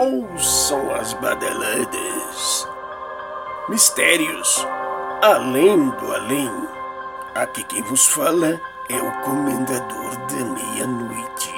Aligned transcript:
ouçam 0.00 0.94
as 0.94 1.12
badaladas. 1.12 2.66
Mistérios 3.68 4.66
além 5.20 5.90
do 5.90 6.14
além. 6.14 6.50
Aqui 7.34 7.62
quem 7.64 7.82
vos 7.82 8.06
fala 8.06 8.58
é 8.88 8.96
o 8.96 9.12
Comendador 9.20 10.16
da 10.26 10.44
Meia-Noite. 10.44 11.52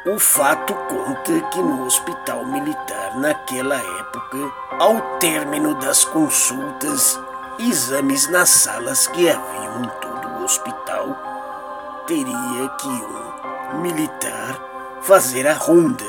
O 0.06 0.18
fato 0.18 0.72
conta 0.88 1.40
que 1.50 1.60
no 1.60 1.84
hospital 1.84 2.46
militar, 2.46 3.18
naquela 3.18 3.74
época, 3.74 4.52
ao 4.78 5.18
término 5.18 5.74
das 5.74 6.02
consultas, 6.04 7.20
exames 7.58 8.28
nas 8.28 8.48
salas 8.48 9.08
que 9.08 9.28
haviam 9.28 9.82
em 9.82 9.88
todo 10.00 10.28
o 10.28 10.44
hospital, 10.44 12.04
teria 12.06 12.68
que 12.80 12.86
um 13.74 13.80
militar 13.80 14.56
fazer 15.02 15.48
a 15.48 15.54
ronda 15.54 16.04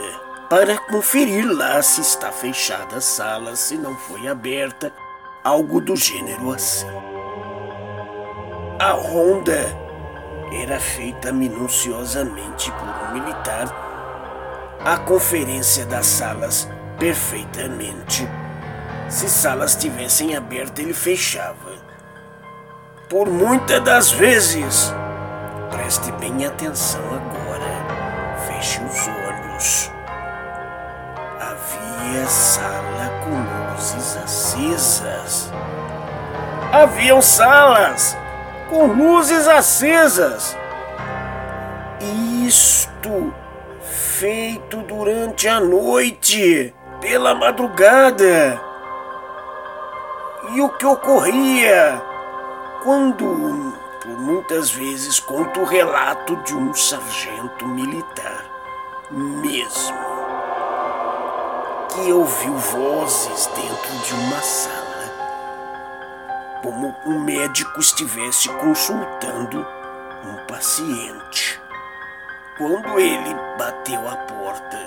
para 0.52 0.78
conferir 0.78 1.52
lá 1.52 1.82
se 1.82 2.02
está 2.02 2.32
fechada 2.32 2.98
a 2.98 3.02
sala, 3.02 3.56
se 3.56 3.76
não 3.76 3.96
foi 3.96 4.28
aberta, 4.28 4.94
algo 5.44 5.82
do 5.82 5.96
gênero 5.96 6.52
assim. 6.52 7.15
A 8.78 8.92
ronda 8.92 9.74
era 10.52 10.78
feita 10.82 11.32
minuciosamente 11.32 12.70
por 12.74 12.88
um 13.08 13.14
militar 13.14 13.74
a 14.84 14.98
conferência 14.98 15.86
das 15.86 16.06
salas 16.06 16.68
perfeitamente. 17.00 18.28
Se 19.08 19.30
salas 19.30 19.76
tivessem 19.76 20.36
aberto, 20.36 20.80
ele 20.80 20.94
fechava. 20.94 21.72
Por 23.10 23.30
muitas 23.30 23.82
das 23.82 24.12
vezes, 24.12 24.94
preste 25.72 26.12
bem 26.12 26.46
atenção 26.46 27.02
agora, 27.06 28.36
feche 28.46 28.82
os 28.84 29.08
olhos. 29.08 29.92
Havia 31.40 32.28
sala 32.28 33.10
com 33.24 33.74
luzes 33.74 34.18
acesas. 34.18 35.50
Haviam 36.74 37.22
salas 37.22 38.18
com 38.70 38.86
luzes 38.88 39.48
acesas. 39.48 40.58
Isto 42.46 43.34
feito 43.82 44.78
durante 44.84 45.48
a 45.48 45.60
noite, 45.60 46.74
pela 47.02 47.36
madrugada. 47.36 48.62
E 50.54 50.62
o 50.62 50.70
que 50.70 50.86
ocorria 50.86 52.02
quando, 52.84 53.74
por 54.02 54.20
muitas 54.20 54.70
vezes, 54.70 55.20
conto 55.20 55.62
o 55.62 55.66
relato 55.66 56.36
de 56.44 56.56
um 56.56 56.74
sargento 56.74 57.68
militar, 57.68 58.46
mesmo, 59.10 59.98
que 61.90 62.14
ouviu 62.14 62.54
vozes 62.54 63.48
dentro 63.48 63.98
de 64.06 64.14
uma 64.14 64.40
sala, 64.42 64.85
como 66.66 66.96
um 67.06 67.20
médico 67.20 67.80
estivesse 67.80 68.50
consultando 68.50 69.64
um 70.24 70.36
paciente. 70.48 71.62
Quando 72.58 73.00
ele 73.00 73.36
bateu 73.56 74.00
a 74.10 74.16
porta, 74.16 74.80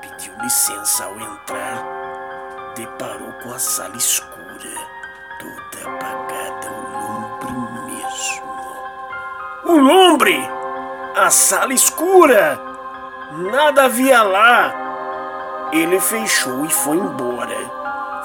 pediu 0.00 0.32
licença 0.40 1.04
ao 1.04 1.18
entrar, 1.18 1.82
deparou 2.76 3.32
com 3.42 3.52
a 3.52 3.58
sala 3.58 3.96
escura, 3.96 4.70
toda 5.40 5.96
apagada, 5.96 6.70
o 6.70 7.50
lumbre 7.50 7.92
mesmo. 7.92 8.54
O 9.64 9.72
lumbre! 9.72 10.48
A 11.16 11.28
sala 11.28 11.74
escura! 11.74 12.56
Nada 13.50 13.86
havia 13.86 14.22
lá! 14.22 14.72
Ele 15.72 15.98
fechou 15.98 16.64
e 16.64 16.70
foi 16.70 16.98
embora, 16.98 17.58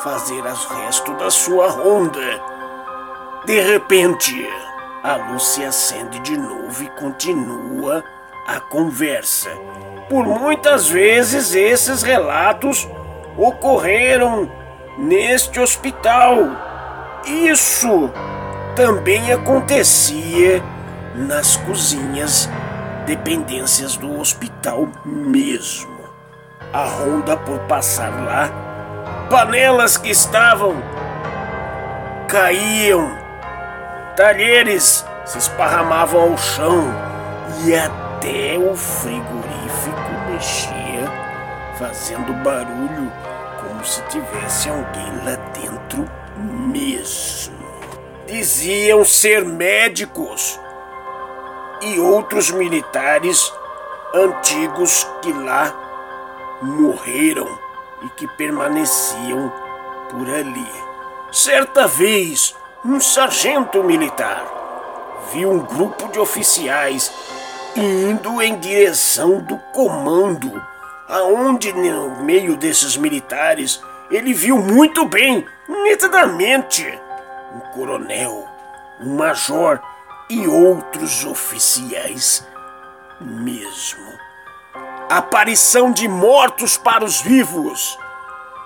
fazer 0.03 0.46
as 0.46 0.66
restos 0.66 1.18
da 1.18 1.31
sua 1.31 1.68
ronda. 1.68 2.59
De 3.50 3.60
repente, 3.62 4.48
a 5.02 5.16
luz 5.16 5.42
se 5.42 5.66
acende 5.66 6.20
de 6.20 6.38
novo 6.38 6.84
e 6.84 6.90
continua 6.90 8.04
a 8.46 8.60
conversa. 8.60 9.50
Por 10.08 10.24
muitas 10.24 10.88
vezes 10.88 11.56
esses 11.56 12.04
relatos 12.04 12.88
ocorreram 13.36 14.52
neste 15.00 15.60
hospital. 15.60 16.38
Isso 17.26 18.12
também 18.76 19.34
acontecia 19.34 20.62
nas 21.16 21.58
cozinhas, 21.58 22.48
dependências 23.08 23.98
do 23.98 24.20
hospital 24.20 24.88
mesmo. 25.04 25.98
A 26.72 26.84
ronda 26.84 27.36
por 27.36 27.58
passar 27.62 28.12
lá, 28.12 29.28
panelas 29.28 29.98
que 29.98 30.12
estavam 30.12 30.76
caíam, 32.28 33.19
talheres 34.19 35.06
se 35.25 35.38
esparramavam 35.38 36.31
ao 36.31 36.38
chão 36.38 36.94
e 37.63 37.74
até 37.74 38.57
o 38.57 38.75
frigorífico 38.75 40.12
mexia, 40.30 41.09
fazendo 41.78 42.34
barulho 42.44 43.09
como 43.62 43.85
se 43.85 44.02
tivesse 44.09 44.68
alguém 44.68 45.24
lá 45.24 45.38
dentro 45.53 46.06
mesmo. 46.38 47.57
Diziam 48.28 49.06
ser 49.06 49.46
médicos 49.46 50.59
e 51.81 51.97
outros 51.97 52.51
militares 52.51 53.53
antigos 54.13 55.07
que 55.22 55.31
lá 55.31 55.74
morreram 56.62 57.57
e 58.01 58.09
que 58.09 58.28
permaneciam 58.28 59.50
por 60.09 60.30
ali. 60.30 60.69
Certa 61.31 61.88
vez, 61.88 62.59
um 62.85 63.00
sargento 63.00 63.84
militar 63.84 64.45
viu 65.34 65.51
um 65.51 65.59
grupo 65.59 66.07
de 66.09 66.19
oficiais 66.19 67.12
indo 67.75 68.41
em 68.41 68.57
direção 68.57 69.40
do 69.40 69.57
comando, 69.73 70.62
aonde 71.07 71.73
no 71.73 72.23
meio 72.23 72.56
desses 72.56 72.95
militares 72.95 73.81
ele 74.09 74.34
viu 74.34 74.57
muito 74.57 75.06
bem, 75.06 75.45
nitidamente, 75.68 76.88
um 77.53 77.59
coronel, 77.72 78.47
um 79.01 79.16
major 79.16 79.79
e 80.29 80.47
outros 80.47 81.25
oficiais 81.25 82.47
mesmo. 83.19 84.18
Aparição 85.09 85.91
de 85.91 86.07
mortos 86.07 86.78
para 86.78 87.03
os 87.03 87.22
vivos. 87.22 87.97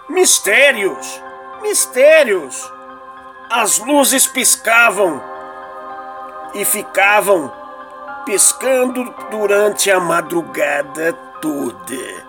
Mistérios, 0.09 1.21
mistérios. 1.61 2.71
As 3.55 3.77
luzes 3.77 4.25
piscavam 4.25 5.21
e 6.55 6.65
ficavam 6.65 7.53
piscando 8.25 9.13
durante 9.29 9.91
a 9.91 9.99
madrugada 9.99 11.13
toda. 11.39 12.25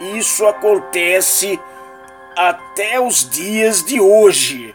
Isso 0.00 0.46
acontece 0.46 1.60
até 2.34 2.98
os 2.98 3.28
dias 3.28 3.84
de 3.84 4.00
hoje. 4.00 4.74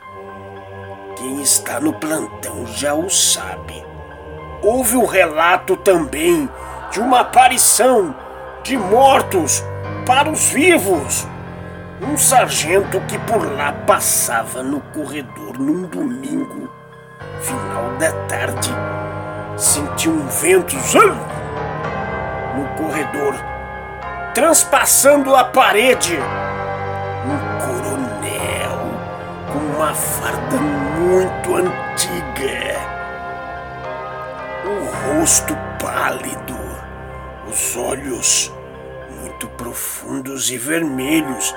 Quem 1.15 1.41
está 1.41 1.79
no 1.79 1.93
plantão 1.93 2.67
já 2.67 2.93
o 2.93 3.09
sabe. 3.09 3.83
Houve 4.61 4.95
um 4.95 5.07
relato 5.07 5.75
também 5.75 6.47
de 6.91 6.99
uma 6.99 7.21
aparição 7.21 8.15
de 8.61 8.77
mortos 8.77 9.63
para 10.05 10.29
os 10.29 10.47
vivos. 10.49 11.27
Um 12.01 12.17
sargento 12.17 12.99
que 13.07 13.17
por 13.19 13.49
lá 13.55 13.71
passava 13.71 14.61
no 14.61 14.81
corredor 14.81 15.57
num 15.57 15.83
domingo, 15.83 16.69
final 17.39 17.95
da 17.97 18.11
tarde, 18.27 18.69
sentiu 19.55 20.11
um 20.11 20.27
vento 20.27 20.75
no 22.53 22.67
corredor, 22.75 23.33
transpassando 24.33 25.33
a 25.33 25.45
parede. 25.45 26.19
Um 27.25 27.39
coronel 27.65 28.77
com 29.53 29.59
uma 29.77 29.93
farda 29.93 30.57
muito 30.57 31.55
antiga, 31.55 32.75
o 34.65 35.17
rosto 35.17 35.55
pálido, 35.81 36.59
os 37.47 37.77
olhos 37.77 38.51
muito 39.21 39.47
profundos 39.49 40.51
e 40.51 40.57
vermelhos, 40.57 41.55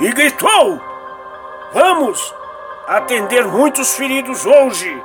e 0.00 0.10
gritou: 0.12 0.80
Vamos 1.72 2.34
atender 2.86 3.46
muitos 3.46 3.96
feridos 3.96 4.44
hoje! 4.46 5.02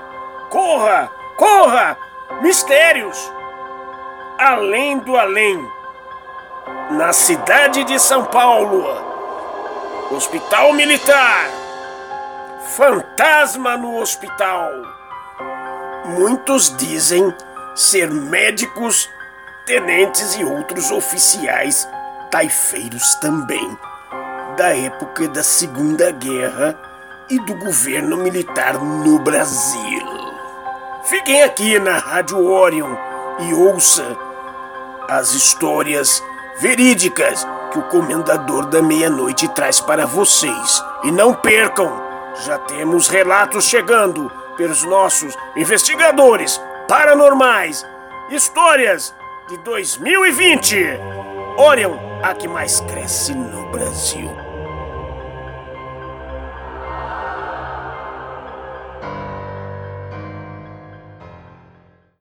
Corra! 0.49 1.09
Corra! 1.35 1.97
Mistérios! 2.41 3.31
Além 4.37 4.99
do 4.99 5.17
além. 5.17 5.69
Na 6.91 7.13
cidade 7.13 7.83
de 7.83 7.99
São 7.99 8.25
Paulo. 8.25 8.85
Hospital 10.11 10.73
Militar. 10.73 11.49
Fantasma 12.75 13.77
no 13.77 13.99
hospital. 13.99 14.69
Muitos 16.05 16.75
dizem 16.77 17.33
ser 17.75 18.09
médicos, 18.09 19.09
tenentes 19.65 20.35
e 20.35 20.43
outros 20.43 20.91
oficiais 20.91 21.87
taifeiros 22.29 23.15
também, 23.15 23.77
da 24.59 24.75
época 24.75 25.25
da 25.29 25.41
Segunda 25.41 26.11
Guerra 26.11 26.77
e 27.29 27.39
do 27.39 27.55
governo 27.55 28.17
militar 28.17 28.73
no 28.73 29.17
Brasil. 29.17 30.05
Fiquem 31.05 31.43
aqui 31.43 31.79
na 31.79 31.97
Rádio 31.97 32.45
Orion 32.45 32.93
e 33.39 33.53
ouça 33.53 34.17
as 35.07 35.31
histórias 35.31 36.21
verídicas 36.57 37.47
que 37.71 37.79
o 37.79 37.83
Comendador 37.83 38.65
da 38.65 38.81
Meia-Noite 38.81 39.47
traz 39.47 39.79
para 39.79 40.05
vocês. 40.05 40.83
E 41.05 41.11
não 41.11 41.33
percam, 41.33 41.97
já 42.43 42.57
temos 42.57 43.07
relatos 43.07 43.63
chegando 43.63 44.29
pelos 44.57 44.83
nossos 44.83 45.37
investigadores 45.55 46.61
paranormais. 46.85 47.87
Histórias 48.29 49.15
de 49.47 49.55
2020. 49.59 50.75
Orion, 51.55 51.97
a 52.21 52.33
que 52.33 52.49
mais 52.49 52.81
cresce 52.81 53.33
no 53.33 53.71
Brasil. 53.71 54.48